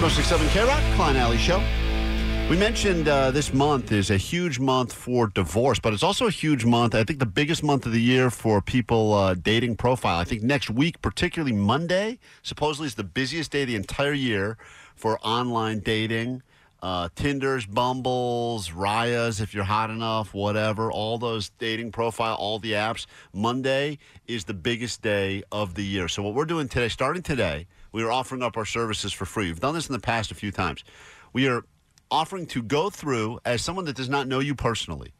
1067 0.00 0.46
KROQ, 0.50 0.94
Klein 0.94 1.16
Ally 1.16 1.36
Show. 1.36 1.60
We 2.48 2.56
mentioned 2.56 3.08
uh, 3.08 3.32
this 3.32 3.52
month 3.52 3.90
is 3.90 4.12
a 4.12 4.16
huge 4.16 4.60
month 4.60 4.92
for 4.92 5.26
divorce, 5.26 5.80
but 5.80 5.92
it's 5.92 6.04
also 6.04 6.28
a 6.28 6.30
huge 6.30 6.64
month. 6.64 6.94
I 6.94 7.02
think 7.02 7.18
the 7.18 7.26
biggest 7.26 7.64
month 7.64 7.84
of 7.84 7.90
the 7.90 8.00
year 8.00 8.30
for 8.30 8.62
people 8.62 9.12
uh, 9.12 9.34
dating 9.34 9.74
profile. 9.74 10.16
I 10.16 10.22
think 10.22 10.44
next 10.44 10.70
week, 10.70 11.02
particularly 11.02 11.50
Monday, 11.52 12.20
supposedly 12.44 12.86
is 12.86 12.94
the 12.94 13.02
busiest 13.02 13.50
day 13.50 13.62
of 13.62 13.66
the 13.66 13.74
entire 13.74 14.12
year 14.12 14.56
for 14.94 15.18
online 15.24 15.80
dating. 15.80 16.42
Uh, 16.80 17.08
Tinders, 17.16 17.66
Bumbles, 17.66 18.70
Rayas, 18.70 19.40
if 19.40 19.52
you're 19.52 19.64
hot 19.64 19.90
enough, 19.90 20.32
whatever, 20.32 20.92
all 20.92 21.18
those 21.18 21.50
dating 21.58 21.90
profile, 21.90 22.36
all 22.36 22.60
the 22.60 22.72
apps. 22.72 23.06
Monday 23.32 23.98
is 24.28 24.44
the 24.44 24.54
biggest 24.54 25.02
day 25.02 25.42
of 25.50 25.74
the 25.74 25.82
year. 25.84 26.06
So, 26.06 26.22
what 26.22 26.34
we're 26.34 26.44
doing 26.44 26.68
today, 26.68 26.88
starting 26.88 27.22
today, 27.22 27.66
we 27.90 28.04
are 28.04 28.12
offering 28.12 28.44
up 28.44 28.56
our 28.56 28.64
services 28.64 29.12
for 29.12 29.24
free. 29.24 29.46
We've 29.46 29.58
done 29.58 29.74
this 29.74 29.88
in 29.88 29.92
the 29.92 29.98
past 29.98 30.30
a 30.30 30.36
few 30.36 30.52
times. 30.52 30.84
We 31.32 31.48
are 31.48 31.64
offering 32.12 32.46
to 32.46 32.62
go 32.62 32.90
through, 32.90 33.40
as 33.44 33.62
someone 33.62 33.84
that 33.86 33.96
does 33.96 34.08
not 34.08 34.28
know 34.28 34.38
you 34.38 34.54
personally, 34.54 35.12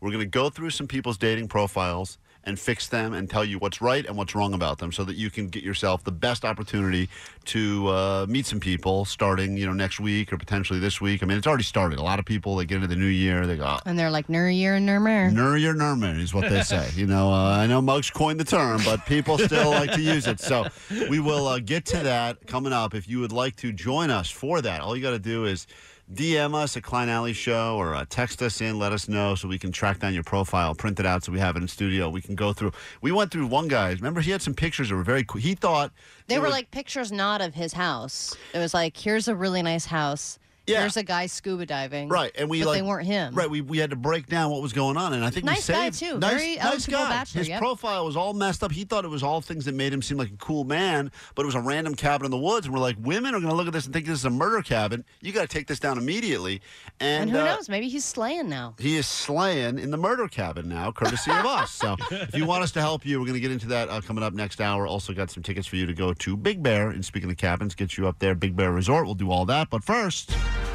we're 0.00 0.10
going 0.10 0.20
to 0.20 0.26
go 0.26 0.48
through 0.48 0.70
some 0.70 0.86
people's 0.86 1.18
dating 1.18 1.48
profiles 1.48 2.18
and 2.44 2.58
fix 2.58 2.88
them 2.88 3.12
and 3.12 3.28
tell 3.28 3.44
you 3.44 3.58
what's 3.58 3.80
right 3.82 4.06
and 4.06 4.16
what's 4.16 4.34
wrong 4.34 4.54
about 4.54 4.78
them 4.78 4.90
so 4.92 5.04
that 5.04 5.16
you 5.16 5.30
can 5.30 5.48
get 5.48 5.62
yourself 5.62 6.02
the 6.04 6.10
best 6.12 6.44
opportunity 6.44 7.08
to 7.44 7.88
uh, 7.88 8.26
meet 8.28 8.46
some 8.46 8.60
people 8.60 9.04
starting 9.04 9.56
you 9.56 9.66
know 9.66 9.72
next 9.72 10.00
week 10.00 10.32
or 10.32 10.38
potentially 10.38 10.78
this 10.78 11.00
week 11.00 11.22
i 11.22 11.26
mean 11.26 11.36
it's 11.36 11.46
already 11.46 11.62
started 11.64 11.98
a 11.98 12.02
lot 12.02 12.18
of 12.18 12.24
people 12.24 12.56
they 12.56 12.64
get 12.64 12.76
into 12.76 12.86
the 12.86 12.96
new 12.96 13.04
year 13.06 13.46
they 13.46 13.56
go 13.56 13.64
"Oh, 13.64 13.78
And 13.84 13.98
they're 13.98 14.10
like, 14.10 14.28
Nur 14.28 14.48
year 14.48 14.76
and 14.76 14.88
Nurmer. 14.88 15.30
Nuryer 15.32 15.74
Nurman 15.74 16.18
is 16.20 16.32
what 16.32 16.48
they 16.48 16.62
say. 16.74 16.88
You 16.94 17.06
know, 17.06 17.30
uh, 17.30 17.58
I 17.58 17.66
know 17.66 17.80
mugs 17.82 18.10
coined 18.10 18.40
the 18.40 18.44
term, 18.44 18.80
but 18.84 19.04
people 19.06 19.36
still 19.38 19.70
like 19.70 19.92
to 19.92 20.00
use 20.00 20.26
it. 20.26 20.40
So 20.40 20.66
we 21.08 21.20
will 21.20 21.46
uh, 21.46 21.58
get 21.58 21.84
to 21.86 21.98
that 21.98 22.46
coming 22.46 22.72
up. 22.72 22.94
If 22.94 23.08
you 23.08 23.20
would 23.20 23.32
like 23.32 23.56
to 23.56 23.72
join 23.72 24.10
us 24.10 24.30
for 24.30 24.60
that, 24.62 24.80
all 24.80 24.96
you 24.96 25.02
got 25.02 25.10
to 25.10 25.18
do 25.18 25.44
is 25.44 25.66
DM 26.14 26.54
us 26.56 26.76
at 26.76 26.82
Klein 26.82 27.08
Ally 27.08 27.30
Show 27.32 27.76
or 27.76 27.94
uh, 27.94 28.04
text 28.08 28.42
us 28.42 28.60
in, 28.60 28.80
let 28.80 28.90
us 28.92 29.08
know 29.08 29.36
so 29.36 29.46
we 29.46 29.58
can 29.60 29.70
track 29.70 30.00
down 30.00 30.12
your 30.12 30.24
profile, 30.24 30.74
print 30.74 30.98
it 30.98 31.06
out 31.06 31.22
so 31.22 31.30
we 31.30 31.38
have 31.38 31.54
it 31.56 31.62
in 31.62 31.68
studio. 31.68 32.08
We 32.08 32.20
can 32.20 32.34
go 32.34 32.52
through. 32.52 32.72
We 33.00 33.12
went 33.12 33.30
through 33.30 33.46
one 33.46 33.68
guy. 33.68 33.90
Remember, 33.92 34.20
he 34.20 34.32
had 34.32 34.42
some 34.42 34.54
pictures 34.54 34.88
that 34.88 34.96
were 34.96 35.04
very 35.04 35.22
cool. 35.22 35.40
He 35.40 35.54
thought 35.54 35.92
They 36.26 36.38
were 36.38 36.46
was- 36.46 36.52
like 36.52 36.72
pictures 36.72 37.12
not 37.12 37.40
of 37.40 37.54
his 37.54 37.74
house. 37.74 38.34
It 38.52 38.58
was 38.58 38.74
like, 38.74 38.96
here's 38.96 39.28
a 39.28 39.36
really 39.36 39.62
nice 39.62 39.84
house. 39.86 40.39
Yeah. 40.66 40.80
Here's 40.80 40.96
a 40.96 41.02
guy 41.02 41.26
scuba 41.26 41.66
diving. 41.66 42.08
Right, 42.08 42.30
and 42.38 42.48
we 42.48 42.60
but 42.60 42.68
like 42.68 42.78
they 42.78 42.82
weren't 42.86 43.06
him. 43.06 43.34
Right, 43.34 43.50
we, 43.50 43.60
we 43.60 43.78
had 43.78 43.90
to 43.90 43.96
break 43.96 44.26
down 44.28 44.50
what 44.52 44.62
was 44.62 44.72
going 44.72 44.96
on, 44.96 45.12
and 45.14 45.24
I 45.24 45.30
think 45.30 45.44
Nice 45.46 45.66
we 45.68 45.74
guy, 45.74 45.90
saved. 45.90 45.98
too. 45.98 46.18
Nice, 46.20 46.34
Very 46.40 46.56
nice 46.56 46.86
guy. 46.86 47.08
bachelor, 47.08 47.38
His 47.40 47.48
yep. 47.48 47.58
profile 47.60 48.04
was 48.04 48.16
all 48.16 48.34
messed 48.34 48.62
up. 48.62 48.70
He 48.70 48.84
thought 48.84 49.04
it 49.04 49.08
was 49.08 49.22
all 49.22 49.40
things 49.40 49.64
that 49.64 49.74
made 49.74 49.92
him 49.92 50.00
seem 50.02 50.16
like 50.18 50.28
a 50.30 50.36
cool 50.36 50.62
man, 50.64 51.10
but 51.34 51.42
it 51.42 51.46
was 51.46 51.54
a 51.56 51.60
random 51.60 51.94
cabin 51.96 52.24
in 52.26 52.30
the 52.30 52.38
woods. 52.38 52.66
And 52.66 52.74
we're 52.74 52.80
like, 52.80 52.96
women 53.00 53.34
are 53.34 53.40
going 53.40 53.50
to 53.50 53.56
look 53.56 53.66
at 53.66 53.72
this 53.72 53.86
and 53.86 53.92
think 53.94 54.06
this 54.06 54.18
is 54.20 54.24
a 54.24 54.30
murder 54.30 54.62
cabin. 54.62 55.04
You 55.20 55.32
got 55.32 55.42
to 55.42 55.48
take 55.48 55.66
this 55.66 55.80
down 55.80 55.98
immediately. 55.98 56.60
And, 57.00 57.22
And 57.22 57.30
who 57.30 57.38
uh, 57.38 57.44
knows? 57.56 57.68
Maybe 57.68 57.88
he's 57.88 58.04
slaying 58.04 58.48
now. 58.48 58.74
He 58.78 58.96
is 58.96 59.06
slaying 59.06 59.78
in 59.78 59.90
the 59.90 59.96
murder 59.96 60.28
cabin 60.28 60.68
now, 60.68 60.92
courtesy 60.92 61.30
of 61.32 61.46
us. 61.46 61.72
So, 61.72 61.96
if 62.10 62.36
you 62.36 62.44
want 62.46 62.62
us 62.62 62.70
to 62.72 62.80
help 62.80 63.04
you, 63.04 63.18
we're 63.18 63.26
going 63.26 63.34
to 63.34 63.40
get 63.40 63.50
into 63.50 63.66
that 63.68 63.88
uh, 63.88 64.00
coming 64.02 64.22
up 64.22 64.34
next 64.34 64.60
hour. 64.60 64.86
Also, 64.86 65.12
got 65.14 65.30
some 65.30 65.42
tickets 65.42 65.66
for 65.66 65.76
you 65.76 65.86
to 65.86 65.94
go 65.94 66.12
to 66.12 66.36
Big 66.36 66.62
Bear. 66.62 66.90
And 66.90 67.04
speaking 67.04 67.30
of 67.30 67.36
cabins, 67.38 67.74
get 67.74 67.96
you 67.96 68.06
up 68.06 68.18
there, 68.20 68.34
Big 68.34 68.54
Bear 68.54 68.70
Resort. 68.70 69.06
We'll 69.06 69.14
do 69.14 69.30
all 69.30 69.46
that. 69.46 69.70
But 69.70 69.82
first, 69.82 70.30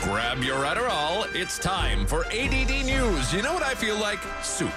Grab 0.05 0.43
your 0.43 0.57
Adderall. 0.57 1.25
It's 1.33 1.57
time 1.57 2.05
for 2.05 2.27
ADD 2.27 2.85
News. 2.85 3.33
You 3.33 3.41
know 3.41 3.55
what 3.55 3.63
I 3.63 3.73
feel 3.73 3.97
like? 3.97 4.19
Soup. 4.43 4.71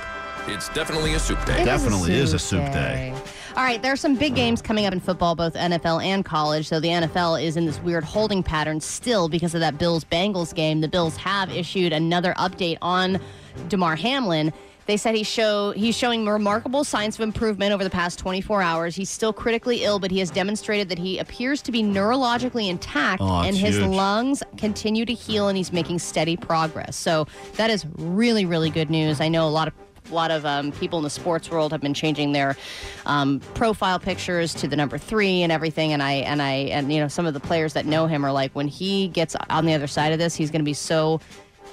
It's 0.46 0.70
definitely 0.70 1.12
a 1.12 1.18
soup 1.18 1.44
day. 1.44 1.60
It 1.60 1.66
definitely 1.66 2.14
is 2.14 2.32
a 2.32 2.38
soup 2.38 2.64
day. 2.72 3.12
All 3.54 3.62
right, 3.62 3.82
there 3.82 3.92
are 3.92 3.96
some 3.96 4.14
big 4.16 4.34
games 4.34 4.62
coming 4.62 4.86
up 4.86 4.94
in 4.94 5.00
football, 5.00 5.34
both 5.34 5.52
NFL 5.52 6.02
and 6.02 6.24
college. 6.24 6.66
So 6.66 6.80
the 6.80 6.88
NFL 6.88 7.42
is 7.44 7.58
in 7.58 7.66
this 7.66 7.78
weird 7.82 8.04
holding 8.04 8.42
pattern 8.42 8.80
still 8.80 9.28
because 9.28 9.54
of 9.54 9.60
that 9.60 9.76
Bills 9.76 10.02
Bengals 10.02 10.54
game. 10.54 10.80
The 10.80 10.88
Bills 10.88 11.14
have 11.18 11.54
issued 11.54 11.92
another 11.92 12.32
update 12.38 12.78
on 12.80 13.20
Damar 13.68 13.96
Hamlin. 13.96 14.50
They 14.88 14.96
said 14.96 15.14
he 15.14 15.22
show 15.22 15.72
he's 15.72 15.94
showing 15.94 16.26
remarkable 16.26 16.82
signs 16.82 17.16
of 17.16 17.20
improvement 17.20 17.74
over 17.74 17.84
the 17.84 17.90
past 17.90 18.18
24 18.18 18.62
hours. 18.62 18.96
He's 18.96 19.10
still 19.10 19.34
critically 19.34 19.84
ill, 19.84 19.98
but 19.98 20.10
he 20.10 20.18
has 20.20 20.30
demonstrated 20.30 20.88
that 20.88 20.98
he 20.98 21.18
appears 21.18 21.60
to 21.62 21.70
be 21.70 21.82
neurologically 21.82 22.70
intact 22.70 23.20
Oh, 23.20 23.42
and 23.42 23.54
his 23.54 23.76
huge. 23.76 23.86
lungs 23.86 24.42
continue 24.56 25.04
to 25.04 25.12
heal 25.12 25.48
and 25.48 25.58
he's 25.58 25.74
making 25.74 25.98
steady 25.98 26.38
progress. 26.38 26.96
So 26.96 27.26
that 27.56 27.68
is 27.68 27.84
really 27.98 28.46
really 28.46 28.70
good 28.70 28.88
news. 28.88 29.20
I 29.20 29.28
know 29.28 29.46
a 29.46 29.50
lot 29.50 29.68
of 29.68 29.74
a 30.10 30.14
lot 30.14 30.30
of 30.30 30.46
um, 30.46 30.72
people 30.72 30.98
in 30.98 31.02
the 31.04 31.10
sports 31.10 31.50
world 31.50 31.70
have 31.72 31.82
been 31.82 31.92
changing 31.92 32.32
their 32.32 32.56
um, 33.04 33.40
profile 33.52 33.98
pictures 33.98 34.54
to 34.54 34.66
the 34.68 34.74
number 34.76 34.96
three 34.96 35.42
and 35.42 35.52
everything. 35.52 35.92
And 35.92 36.02
I 36.02 36.12
and 36.12 36.40
I 36.40 36.52
and 36.72 36.90
you 36.90 36.98
know 36.98 37.08
some 37.08 37.26
of 37.26 37.34
the 37.34 37.40
players 37.40 37.74
that 37.74 37.84
know 37.84 38.06
him 38.06 38.24
are 38.24 38.32
like, 38.32 38.52
when 38.52 38.68
he 38.68 39.08
gets 39.08 39.36
on 39.50 39.66
the 39.66 39.74
other 39.74 39.86
side 39.86 40.14
of 40.14 40.18
this, 40.18 40.34
he's 40.34 40.50
going 40.50 40.62
to 40.62 40.64
be 40.64 40.72
so 40.72 41.20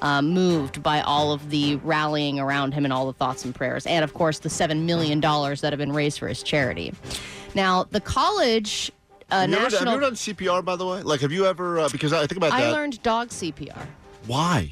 um, 0.01 0.29
moved 0.29 0.83
by 0.83 1.01
all 1.01 1.31
of 1.31 1.49
the 1.49 1.75
rallying 1.77 2.39
around 2.39 2.73
him 2.73 2.85
and 2.85 2.93
all 2.93 3.05
the 3.05 3.13
thoughts 3.13 3.45
and 3.45 3.53
prayers, 3.53 3.85
and 3.85 4.03
of 4.03 4.13
course 4.13 4.39
the 4.39 4.49
seven 4.49 4.85
million 4.85 5.19
dollars 5.19 5.61
that 5.61 5.73
have 5.73 5.79
been 5.79 5.93
raised 5.93 6.19
for 6.19 6.27
his 6.27 6.43
charity. 6.43 6.93
Now 7.53 7.83
the 7.83 8.01
college. 8.01 8.91
Uh, 9.31 9.41
have, 9.41 9.49
you 9.49 9.55
ever, 9.55 9.63
have 9.63 9.71
you 9.71 9.77
national. 9.77 9.93
ever 9.93 10.01
done 10.01 10.13
CPR, 10.13 10.63
by 10.63 10.75
the 10.75 10.85
way? 10.85 11.01
Like, 11.01 11.21
have 11.21 11.31
you 11.31 11.47
ever, 11.47 11.79
uh, 11.79 11.89
because 11.89 12.13
I 12.13 12.27
think 12.27 12.37
about 12.37 12.51
I 12.51 12.61
that. 12.61 12.71
learned 12.73 13.01
dog 13.01 13.29
CPR. 13.29 13.87
Why? 14.27 14.71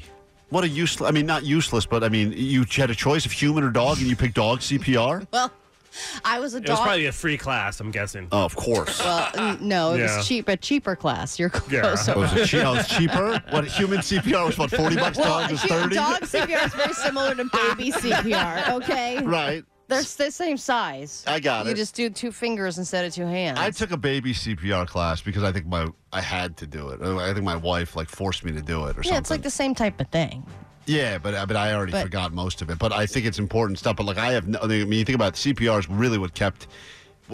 What 0.50 0.62
a 0.62 0.68
useless, 0.68 1.08
I 1.08 1.10
mean, 1.10 1.26
not 1.26 1.44
useless, 1.44 1.86
but 1.86 2.04
I 2.04 2.08
mean, 2.08 2.32
you 2.36 2.64
had 2.70 2.88
a 2.88 2.94
choice 2.94 3.26
of 3.26 3.32
human 3.32 3.64
or 3.64 3.70
dog 3.70 3.98
and 3.98 4.06
you 4.06 4.14
picked 4.14 4.36
dog 4.36 4.60
CPR? 4.60 5.26
Well, 5.32 5.50
I 6.24 6.40
was 6.40 6.54
a 6.54 6.58
It 6.58 6.62
was 6.68 6.78
dog. 6.78 6.84
probably 6.84 7.06
a 7.06 7.12
free 7.12 7.36
class, 7.38 7.80
I'm 7.80 7.90
guessing. 7.90 8.28
Oh, 8.32 8.44
of 8.44 8.56
course. 8.56 8.98
well, 9.02 9.30
n- 9.36 9.58
no, 9.60 9.92
it 9.94 10.00
Yeah. 10.00 10.16
was 10.18 10.26
cheap, 10.28 10.48
a 10.48 10.56
cheaper 10.56 10.96
class. 10.96 11.38
You're 11.38 11.50
Yeah. 11.70 11.80
close. 11.82 12.08
Oh, 12.14 12.20
was 12.20 12.32
it 12.34 12.46
che- 12.48 12.62
oh, 12.64 12.74
it's 12.74 12.88
cheaper? 12.88 13.42
What, 13.50 13.64
human 13.66 13.98
CPR 14.00 14.46
was 14.46 14.58
what, 14.58 14.70
40 14.70 14.96
bucks? 14.96 15.18
dog 15.18 15.50
was 15.50 15.62
hu- 15.62 15.68
30? 15.68 15.94
Dog 15.96 16.22
CPR 16.22 16.66
is 16.66 16.74
very 16.74 16.92
similar 16.94 17.34
to 17.34 17.44
baby 17.44 17.90
CPR. 17.92 18.70
Okay, 18.76 19.20
Right. 19.22 19.64
they're 19.88 20.00
s- 20.00 20.14
the 20.14 20.30
same 20.30 20.56
size. 20.56 21.24
I 21.26 21.40
got 21.40 21.66
it. 21.66 21.68
you 21.68 21.72
it. 21.74 21.76
just 21.76 21.94
do 21.94 22.08
two 22.10 22.32
fingers 22.32 22.78
instead 22.78 23.04
of 23.04 23.12
two 23.14 23.26
hands. 23.26 23.58
I 23.58 23.70
took 23.70 23.90
a 23.90 23.96
baby 23.96 24.32
CPR 24.32 24.86
class 24.86 25.20
because 25.20 25.42
I 25.42 25.52
think 25.52 25.66
my 25.66 25.88
I 26.12 26.20
had 26.20 26.56
to 26.58 26.66
do 26.66 26.90
it. 26.90 27.00
I 27.02 27.32
think 27.32 27.44
my 27.44 27.56
wife 27.56 27.96
like 27.96 28.08
forced 28.08 28.44
me 28.44 28.52
to 28.52 28.62
do 28.62 28.84
it 28.86 28.90
or 28.96 29.02
something. 29.02 29.04
yeah, 29.04 29.14
something. 29.14 29.18
it's 29.18 29.30
like 29.30 29.42
the 29.42 29.50
same 29.50 29.74
type 29.74 30.00
of 30.00 30.08
thing. 30.08 30.46
Yeah, 30.86 31.18
but 31.18 31.34
uh, 31.34 31.46
but 31.46 31.56
I 31.56 31.72
already 31.72 31.92
But- 31.92 32.02
forgot 32.02 32.32
most 32.32 32.60
of 32.62 32.70
it. 32.70 32.78
But 32.78 32.92
I 32.92 33.06
think 33.06 33.26
it's 33.26 33.38
important 33.38 33.78
stuff. 33.78 33.96
But 33.96 34.04
like 34.06 34.18
I 34.18 34.32
have, 34.32 34.46
no, 34.46 34.58
I 34.60 34.66
mean, 34.66 34.92
you 34.92 35.04
think 35.04 35.16
about 35.16 35.34
it, 35.34 35.54
CPR 35.54 35.78
is 35.78 35.88
really 35.88 36.18
what 36.18 36.34
kept 36.34 36.66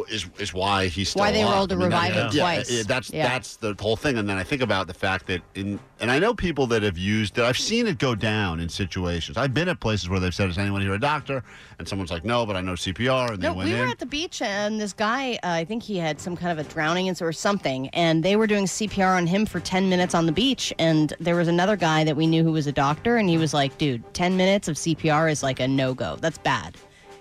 is 0.09 0.27
is 0.39 0.55
why 0.55 0.87
he's 0.87 1.11
still 1.11 1.21
Why 1.21 1.33
they 1.33 1.41
able 1.43 1.67
to 1.67 1.75
I 1.75 1.79
mean, 1.79 1.91
that- 1.91 2.13
him 2.13 2.31
yeah, 2.33 2.41
twice. 2.43 2.71
yeah, 2.71 2.83
that's 2.87 3.11
Yeah. 3.13 3.29
that's 3.29 3.57
the 3.57 3.75
whole 3.81 3.97
thing. 3.97 4.19
And 4.19 4.29
then 4.29 4.37
I 4.39 4.45
think 4.45 4.63
about 4.63 4.87
the 4.87 4.95
fact 4.95 5.27
that 5.27 5.43
in 5.55 5.81
and 6.01 6.11
I 6.11 6.19
know 6.19 6.33
people 6.33 6.67
that 6.69 6.83
have 6.83 6.97
used 6.97 7.37
it. 7.39 7.45
I've 7.45 7.59
seen 7.59 7.87
it 7.87 7.99
go 7.99 8.15
down 8.15 8.59
in 8.61 8.69
situations. 8.69 9.37
I've 9.37 9.53
been 9.53 9.69
at 9.69 9.81
places 9.81 10.09
where 10.09 10.19
they've 10.21 10.35
said, 10.35 10.49
"Is 10.49 10.57
anyone 10.59 10.81
here 10.81 10.95
a 10.95 10.99
doctor?" 11.01 11.43
And 11.79 11.87
someone's 11.87 12.11
like, 12.11 12.25
"No, 12.25 12.47
but 12.47 12.57
I 12.57 12.61
know 12.63 12.75
CPR." 12.75 13.33
And 13.33 13.43
No, 13.43 13.51
they 13.51 13.57
went 13.57 13.69
we 13.71 13.75
were 13.77 13.85
in. 13.85 13.91
at 13.91 13.99
the 13.99 14.07
beach 14.07 14.41
and 14.41 14.81
this 14.81 14.93
guy, 14.93 15.35
uh, 15.43 15.49
I 15.49 15.65
think 15.65 15.83
he 15.83 15.99
had 15.99 16.21
some 16.21 16.37
kind 16.37 16.59
of 16.59 16.65
a 16.65 16.69
drowning 16.71 17.11
or 17.21 17.33
something, 17.33 17.89
and 17.91 18.23
they 18.25 18.37
were 18.37 18.47
doing 18.47 18.67
CPR 18.67 19.17
on 19.17 19.27
him 19.27 19.45
for 19.45 19.59
10 19.61 19.89
minutes 19.89 20.15
on 20.15 20.27
the 20.27 20.33
beach. 20.33 20.73
And 20.79 21.13
there 21.21 21.37
was 21.37 21.49
another 21.49 21.77
guy 21.77 22.05
that 22.05 22.17
we 22.17 22.27
knew 22.27 22.45
who 22.45 22.53
was 22.53 22.67
a 22.67 22.73
doctor, 22.73 23.17
and 23.17 23.29
he 23.29 23.37
was 23.39 23.53
like, 23.53 23.77
dude, 23.79 24.03
10 24.15 24.37
minutes 24.37 24.69
of 24.69 24.77
CPR 24.79 25.29
is 25.31 25.43
like 25.43 25.61
a 25.61 25.67
no 25.69 25.93
go. 25.95 26.17
That's 26.21 26.39
bad. 26.39 26.77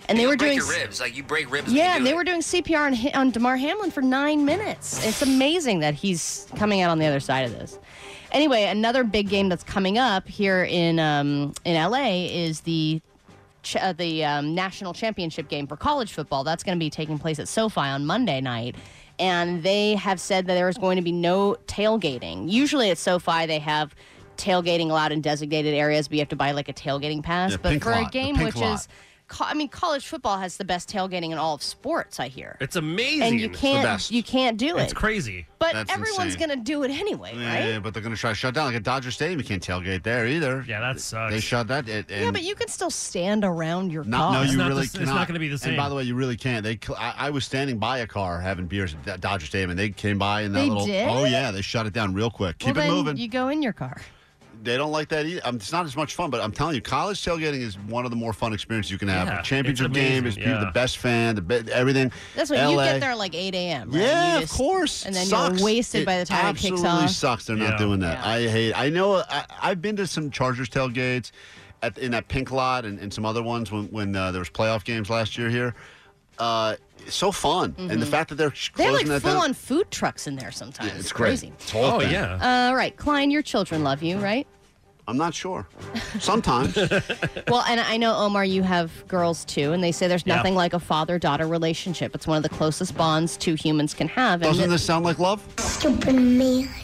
And 0.09 0.17
they 0.17 0.23
You 0.23 0.29
were 0.29 0.38
break 0.38 0.59
doing. 0.59 0.69
your 0.69 0.79
ribs. 0.81 1.00
Like 1.00 1.15
you 1.15 1.23
break 1.23 1.50
ribs. 1.51 1.71
Yeah, 1.71 1.89
when 1.89 1.97
and 1.97 2.06
they 2.06 2.09
do 2.11 2.15
were 2.17 2.23
doing 2.23 2.41
CPR 2.41 2.85
on, 2.88 2.94
Hi- 2.94 3.11
on 3.13 3.31
Damar 3.31 3.57
Hamlin 3.57 3.91
for 3.91 4.01
nine 4.01 4.44
minutes. 4.44 5.06
It's 5.06 5.21
amazing 5.21 5.79
that 5.79 5.94
he's 5.94 6.47
coming 6.56 6.81
out 6.81 6.89
on 6.89 7.00
the 7.00 7.06
other 7.06 7.19
side 7.19 7.45
of 7.45 7.51
this. 7.51 7.77
Anyway, 8.31 8.63
another 8.65 9.03
big 9.03 9.29
game 9.29 9.50
that's 9.50 9.63
coming 9.63 9.97
up 9.97 10.27
here 10.27 10.63
in 10.63 11.00
um, 11.00 11.53
in 11.65 11.75
LA 11.75 12.25
is 12.31 12.61
the 12.61 13.01
ch- 13.63 13.75
uh, 13.77 13.94
the 13.94 14.23
um, 14.25 14.53
national 14.56 14.94
championship 14.94 15.47
game 15.47 15.65
for 15.67 15.77
college 15.77 16.12
football. 16.13 16.44
That's 16.44 16.63
going 16.63 16.77
to 16.77 16.79
be 16.83 16.89
taking 16.89 17.17
place 17.19 17.39
at 17.39 17.47
SoFi 17.47 17.81
on 17.81 18.05
Monday 18.05 18.41
night. 18.41 18.75
And 19.19 19.63
they 19.63 19.95
have 19.95 20.19
said 20.19 20.45
that 20.47 20.53
there 20.53 20.69
is 20.69 20.77
going 20.77 20.95
to 20.95 21.01
be 21.01 21.12
no 21.12 21.55
tailgating. 21.67 22.50
Usually 22.50 22.89
at 22.89 22.97
SoFi, 22.97 23.45
they 23.47 23.59
have 23.59 23.94
tailgating 24.38 24.89
allowed 24.91 25.12
in 25.12 25.19
designated 25.21 25.73
areas, 25.73 26.07
but 26.07 26.13
you 26.15 26.19
have 26.21 26.29
to 26.29 26.35
buy 26.38 26.51
like 26.51 26.69
a 26.69 26.73
tailgating 26.73 27.21
pass. 27.21 27.51
Yeah, 27.51 27.57
but 27.62 27.81
for 27.83 27.91
lot, 27.91 28.07
a 28.07 28.12
game 28.12 28.41
which 28.41 28.55
lot. 28.55 28.75
is, 28.75 28.88
co- 29.29 29.45
I 29.45 29.53
mean, 29.53 29.69
college 29.69 30.05
football 30.05 30.37
has 30.37 30.57
the 30.57 30.65
best 30.65 30.89
tailgating 30.89 31.31
in 31.31 31.37
all 31.37 31.53
of 31.55 31.63
sports. 31.63 32.19
I 32.19 32.27
hear, 32.27 32.57
It's 32.59 32.75
amazing. 32.75 33.21
and 33.23 33.39
you 33.39 33.49
can't 33.49 33.83
best. 33.85 34.11
you 34.11 34.21
can't 34.23 34.57
do 34.57 34.77
it. 34.77 34.83
It's 34.83 34.93
crazy. 34.93 35.45
But 35.57 35.69
But 35.69 35.73
That's 35.73 35.91
everyone's 35.91 36.33
insane. 36.35 36.47
going 36.47 36.59
to 36.59 36.63
do 36.63 36.83
it 36.83 36.89
anyway, 36.91 37.31
right? 37.35 37.65
Yeah, 37.67 37.79
but 37.79 37.93
they're 37.93 38.01
going 38.01 38.15
to 38.15 38.19
try 38.19 38.31
to 38.31 38.35
shut 38.35 38.53
down 38.53 38.65
like 38.67 38.75
a 38.75 38.79
Dodger 38.79 39.11
Stadium. 39.11 39.39
You 39.39 39.45
can't 39.45 39.61
tailgate 39.65 40.03
there 40.03 40.25
either. 40.25 40.63
Yeah, 40.67 40.79
that 40.79 40.99
sucks. 41.01 41.33
They 41.33 41.39
shut 41.41 41.67
that. 41.67 41.87
It, 41.89 42.09
and 42.09 42.25
Yeah, 42.25 42.31
but 42.31 42.43
you 42.43 42.55
can 42.55 42.67
still 42.69 42.89
stand 42.89 43.43
around 43.45 43.91
your 43.91 44.03
No, 44.05 44.17
car. 44.17 44.33
no, 44.33 44.41
It's 44.43 44.51
you 44.53 44.57
not 44.57 44.63
the 44.65 44.69
really 44.69 44.81
s- 44.83 44.87
it's 44.89 44.97
cannot. 44.99 45.15
not 45.15 45.27
gonna 45.27 45.39
be 45.39 45.47
the 45.49 45.57
same. 45.57 45.69
And 45.71 45.77
by 45.77 45.89
the 45.89 45.95
way, 45.95 46.03
you 46.03 46.15
really 46.15 46.37
can't. 46.37 46.63
They, 46.63 46.77
cl- 46.81 46.97
I, 46.97 47.13
I 47.17 47.29
was 47.29 47.45
standing 47.45 47.77
by 47.77 47.99
a 47.99 48.07
car 48.07 48.39
having 48.41 48.65
beers 48.67 48.95
at 49.05 49.19
Dodger 49.21 49.45
Stadium, 49.45 49.69
and 49.71 49.77
they 49.77 49.89
came 49.89 50.17
by 50.17 50.41
in 50.41 50.53
that 50.53 50.59
They 50.61 50.69
little. 50.69 50.85
did? 50.85 51.07
Oh 51.09 51.25
yeah, 51.25 51.51
they 51.51 51.61
shut 51.61 51.85
it 51.85 51.93
down 51.93 52.13
real 52.13 52.29
quick. 52.31 52.55
well, 52.61 52.67
Keep 52.73 52.77
it 52.77 52.79
then 52.79 52.91
moving. 52.91 53.17
You 53.17 53.27
go 53.27 53.49
in 53.49 53.61
your 53.61 53.73
car. 53.73 54.01
They 54.61 54.75
don't 54.77 54.91
like 54.91 55.09
that 55.09 55.25
either. 55.25 55.41
Um, 55.45 55.56
it's 55.56 55.71
not 55.71 55.85
as 55.85 55.95
much 55.95 56.15
fun, 56.15 56.29
but 56.29 56.41
I'm 56.41 56.51
telling 56.51 56.75
you, 56.75 56.81
college 56.81 57.21
tailgating 57.23 57.61
is 57.61 57.77
one 57.88 58.06
of 58.06 58.11
the 58.11 58.17
more 58.17 58.33
fun 58.33 58.53
experiences 58.53 58.91
you 58.91 58.97
can 58.97 59.07
have. 59.07 59.27
Yeah, 59.27 59.41
Championship 59.41 59.91
game 59.94 60.25
is 60.25 60.35
people, 60.35 60.59
the 60.59 60.71
best 60.73 60.97
fan, 60.97 61.35
the 61.35 61.41
be- 61.41 61.71
everything. 61.71 62.11
That's 62.35 62.50
what 62.50 62.59
LA. 62.59 62.69
you 62.69 62.77
get 62.77 63.00
there 63.00 63.15
like 63.15 63.33
8 63.35 63.56
a.m. 63.56 63.89
Right? 63.91 64.01
Yeah, 64.01 64.38
You 64.38 64.44
of 64.44 64.50
course. 64.51 65.06
And 65.06 65.15
then 65.15 65.25
Sucks. 65.25 65.59
you're 65.59 65.65
wasted 65.65 66.01
It 66.01 66.06
by 66.06 66.17
the 66.19 66.25
time 66.25 66.56
it 66.56 66.57
kicks 66.59 66.73
absolutely 66.73 67.03
off. 67.06 67.09
sucks. 67.11 67.45
They're 67.45 67.56
not 67.56 67.71
Yeah. 67.71 67.77
doing 67.77 68.00
that. 68.01 68.19
Yeah. 68.23 68.29
I 68.31 68.47
hate. 68.47 68.73
I 68.73 68.89
know. 68.89 69.23
I, 69.29 69.45
I've 69.61 69.81
been 69.81 69.95
to 69.97 70.07
some 70.07 70.29
Chargers 70.31 70.69
tailgates 70.69 71.31
at, 71.81 71.97
in 71.97 72.12
that 72.12 72.27
pink 72.27 72.51
lot 72.51 72.83
and, 72.85 73.00
and 73.00 73.13
some 73.13 73.25
other 73.25 73.41
ones 73.41 73.71
when 73.71 73.85
when 73.85 74.15
uh, 74.15 74.31
there 74.31 74.39
was 74.39 74.50
playoff 74.50 74.83
games 74.83 75.09
last 75.09 75.38
year 75.38 75.50
here. 75.50 75.73
Uh, 76.39 76.75
so 77.07 77.31
fun, 77.31 77.75
and 77.77 78.01
the 78.01 78.06
fact 78.06 78.30
that 78.30 78.36
they're 78.36 78.50
Mm-hmm. 78.50 78.77
They 78.77 78.83
have 78.86 78.94
like 78.94 79.07
full 79.21 79.33
down, 79.33 79.41
on 79.41 79.53
food 79.53 79.89
trucks 79.91 80.27
in 80.27 80.36
there 80.36 80.51
sometimes. 80.51 80.94
it's 81.00 81.12
crazy. 81.12 81.47
great. 81.47 81.59
It's 81.62 81.75
Oh 81.75 82.00
thing. 82.00 82.12
yeah. 82.12 82.68
All 82.69 82.75
right, 82.75 82.95
Klein, 82.95 83.30
your 83.31 83.41
children 83.41 83.83
love 83.83 84.01
you, 84.03 84.18
right? 84.19 84.47
I'm 85.09 85.17
not 85.17 85.33
sure. 85.33 85.67
Sometimes. 86.19 86.77
Well, 87.47 87.63
and 87.67 87.79
I 87.79 87.97
know 87.97 88.15
Omar, 88.15 88.45
you 88.45 88.61
have 88.61 88.91
girls 89.07 89.44
too, 89.44 89.73
and 89.73 89.83
they 89.83 89.91
say 89.91 90.07
there's 90.07 90.23
Yeah. 90.25 90.35
nothing 90.35 90.53
like 90.53 90.73
a 90.73 90.79
father-daughter 90.79 91.47
relationship. 91.47 92.13
It's 92.13 92.27
one 92.27 92.38
of 92.38 92.44
the 92.44 92.50
closest 92.50 92.95
bonds 92.95 93.38
two 93.38 93.56
humans 93.56 93.95
can 93.95 94.07
have, 94.09 94.41
Doesn't 94.41 94.65
thi- 94.65 94.69
this 94.69 94.83
sound 94.85 95.03
like 95.03 95.17
love? 95.17 95.41
Stupid 95.57 96.13
man. 96.13 96.69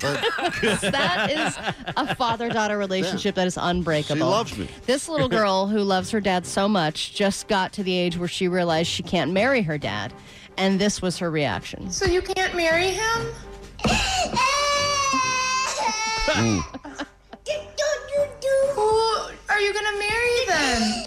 that 0.00 1.28
is 1.30 1.92
a 1.96 2.14
father-daughter 2.14 2.78
relationship 2.78 3.34
that 3.34 3.46
is 3.46 3.58
unbreakable. 3.60 4.16
She 4.16 4.22
loves 4.22 4.56
me. 4.56 4.68
This 4.86 5.10
little 5.10 5.28
girl 5.40 5.66
who 5.66 5.80
loves 5.80 6.10
her 6.10 6.20
dad 6.20 6.46
so 6.46 6.68
much 6.68 7.14
just 7.14 7.48
got 7.48 7.74
to 7.74 7.82
the 7.82 7.92
age 7.94 8.16
where 8.16 8.28
she 8.28 8.48
realized 8.48 8.88
she 8.88 9.02
can't 9.02 9.32
marry 9.32 9.60
her 9.62 9.76
dad, 9.76 10.14
and 10.56 10.80
this 10.80 11.02
was 11.02 11.18
her 11.18 11.30
reaction. 11.30 11.90
So 11.90 12.06
you 12.06 12.22
can't 12.22 12.54
marry 12.54 12.88
him? 12.92 13.26
Who 16.34 16.60
mm. 16.62 17.06
Are 19.58 19.60
you 19.60 19.74
gonna 19.74 19.98
marry 19.98 20.46
then? 20.46 21.04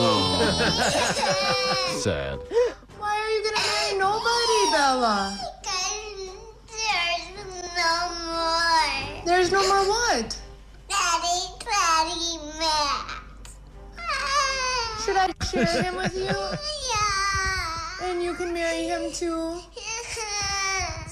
Oh, 0.00 1.98
sad. 2.02 2.40
Why 2.98 3.14
are 3.16 3.30
you 3.30 3.44
gonna 3.44 3.62
marry 3.66 3.94
nobody, 3.98 4.70
Bella? 4.72 5.38
There's 7.46 7.70
no 7.76 7.94
more. 8.26 9.24
There's 9.26 9.52
no 9.52 9.62
more 9.68 9.84
what? 9.88 10.36
Daddy, 10.88 11.38
Daddy, 11.60 12.38
Matt. 12.58 13.06
Should 15.04 15.16
I 15.16 15.30
share 15.46 15.82
him 15.84 15.96
with 15.96 16.16
you? 16.16 16.34
Yeah. 16.90 18.10
And 18.10 18.22
you 18.22 18.34
can 18.34 18.52
marry 18.52 18.84
him 18.88 19.12
too? 19.12 19.60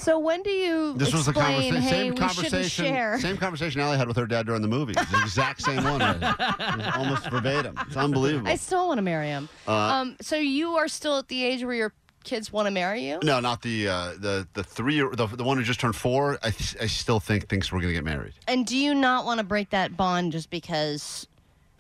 So 0.06 0.20
when 0.20 0.44
do 0.44 0.50
you 0.50 0.94
This 0.96 1.12
was 1.12 1.24
the 1.24 1.32
explain, 1.32 1.74
conversa- 1.74 1.78
hey, 1.80 1.90
same 1.90 2.14
we 2.14 2.16
shouldn't 2.16 2.18
conversation. 2.20 2.84
share? 2.84 3.18
Same 3.18 3.36
conversation 3.36 3.80
Allie 3.80 3.98
had 3.98 4.06
with 4.06 4.16
her 4.16 4.26
dad 4.28 4.46
during 4.46 4.62
the 4.62 4.68
movie. 4.68 4.92
The 4.92 5.20
exact 5.20 5.62
same 5.62 5.82
one. 5.82 5.98
Right 5.98 6.16
here. 6.20 6.36
It's 6.78 6.96
almost 6.96 7.28
verbatim. 7.28 7.76
It's 7.88 7.96
unbelievable. 7.96 8.46
I 8.48 8.54
still 8.54 8.86
want 8.86 8.98
to 8.98 9.02
marry 9.02 9.26
him. 9.26 9.48
Uh, 9.66 9.72
um, 9.72 10.16
so 10.20 10.36
you 10.36 10.76
are 10.76 10.86
still 10.86 11.18
at 11.18 11.26
the 11.26 11.44
age 11.44 11.64
where 11.64 11.74
your 11.74 11.92
kids 12.22 12.52
want 12.52 12.66
to 12.66 12.70
marry 12.70 13.02
you? 13.04 13.18
no, 13.24 13.40
not 13.40 13.62
the 13.62 13.88
uh, 13.88 14.12
the 14.20 14.46
the 14.52 14.62
three 14.62 15.00
the, 15.00 15.26
the 15.26 15.42
one 15.42 15.56
who 15.58 15.64
just 15.64 15.80
turned 15.80 15.96
four. 15.96 16.38
I, 16.40 16.50
th- 16.50 16.76
I 16.80 16.86
still 16.86 17.18
think 17.18 17.48
thinks 17.48 17.72
we're 17.72 17.80
gonna 17.80 17.92
get 17.92 18.04
married. 18.04 18.34
And 18.46 18.64
do 18.64 18.76
you 18.76 18.94
not 18.94 19.24
want 19.24 19.38
to 19.38 19.44
break 19.44 19.70
that 19.70 19.96
bond 19.96 20.30
just 20.30 20.50
because, 20.50 21.26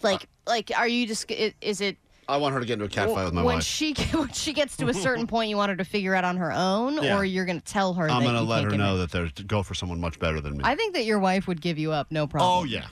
like, 0.02 0.26
like, 0.48 0.72
are 0.76 0.88
you 0.88 1.06
just? 1.06 1.30
Is 1.60 1.80
it 1.80 1.96
I 2.28 2.38
want 2.38 2.54
her 2.54 2.60
to 2.60 2.66
get 2.66 2.72
into 2.74 2.86
a 2.86 2.88
cat 2.88 3.08
fight 3.10 3.24
with 3.24 3.34
my 3.34 3.42
when 3.42 3.56
wife. 3.56 3.64
she 3.64 3.94
when 4.12 4.32
she 4.32 4.52
gets 4.52 4.76
to 4.78 4.88
a 4.88 4.94
certain 4.94 5.26
point, 5.28 5.48
you 5.48 5.56
want 5.56 5.70
her 5.70 5.76
to 5.76 5.84
figure 5.84 6.14
out 6.14 6.24
on 6.24 6.36
her 6.38 6.52
own, 6.52 7.02
Yeah. 7.02 7.16
or 7.16 7.24
you're 7.24 7.44
going 7.44 7.60
to 7.60 7.64
tell 7.64 7.94
her? 7.94 8.10
I'm 8.10 8.20
that 8.22 8.26
gonna 8.26 8.40
you 8.40 8.46
let 8.46 8.56
can't 8.62 8.64
her 8.64 8.70
get 8.72 8.76
know 8.78 8.84
married? 8.96 9.00
that 9.00 9.10
there's 9.12 9.32
go 9.46 9.62
for 9.62 9.74
someone 9.74 10.00
much 10.00 10.18
better 10.18 10.40
than 10.40 10.56
me. 10.56 10.60
I 10.64 10.74
think 10.74 10.94
that 10.94 11.04
your 11.04 11.18
wife 11.20 11.46
would 11.46 11.60
give 11.60 11.78
you 11.78 11.92
up, 11.92 12.10
no 12.10 12.26
problem. 12.26 12.60
Oh 12.60 12.64
yeah, 12.64 12.86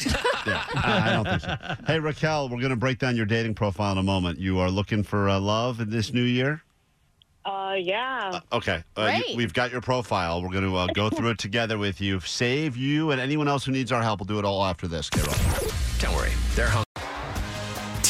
yeah. 0.47 0.65
I, 0.75 1.03
I 1.07 1.13
don't 1.13 1.25
think 1.27 1.41
so. 1.41 1.75
Hey 1.87 1.99
Raquel, 1.99 2.49
we're 2.49 2.61
gonna 2.61 2.77
break 2.77 2.99
down 3.01 3.17
your 3.17 3.27
dating 3.27 3.55
profile 3.55 3.93
in 3.93 3.99
a 3.99 4.03
moment. 4.05 4.39
You 4.39 4.61
are 4.61 4.71
looking 4.71 5.03
for 5.03 5.29
uh, 5.29 5.41
love 5.41 5.81
in 5.81 5.91
this 5.91 6.13
new 6.13 6.23
year. 6.23 6.63
Uh, 7.45 7.75
yeah. 7.79 8.41
Okay, 8.53 8.83
uh, 8.97 9.13
you- 9.17 9.23
Great. 9.25 9.37
we've 9.37 9.53
got 9.53 9.71
your 9.71 9.83
profile. 9.83 10.43
We're 10.43 10.49
going 10.49 10.65
to 10.65 10.75
uh, 10.77 10.87
go 10.95 11.11
through 11.11 11.29
it 11.29 11.39
together 11.39 11.77
with 11.77 12.01
you. 12.01 12.19
Save 12.21 12.75
you 12.75 13.11
and 13.11 13.21
anyone 13.21 13.49
else 13.49 13.67
who 13.67 13.73
needs 13.73 13.93
our 13.93 14.01
help. 14.01 14.21
We'll 14.21 14.25
do 14.27 14.39
it 14.39 14.47
all 14.47 14.65
after 14.65 14.89
this. 14.89 15.11
KROQ. 15.11 16.01
Don't 16.01 16.15
worry, 16.17 16.31
they're 16.55 16.69
hung. 16.69 16.84